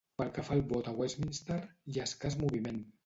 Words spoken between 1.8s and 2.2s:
hi ha